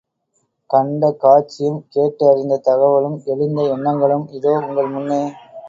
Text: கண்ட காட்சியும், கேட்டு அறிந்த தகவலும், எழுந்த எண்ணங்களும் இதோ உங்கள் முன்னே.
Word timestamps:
கண்ட 0.69 1.11
காட்சியும், 1.11 1.85
கேட்டு 1.89 2.23
அறிந்த 2.29 2.57
தகவலும், 2.57 3.21
எழுந்த 3.25 3.61
எண்ணங்களும் 3.69 4.27
இதோ 4.31 4.55
உங்கள் 4.67 4.87
முன்னே. 4.87 5.23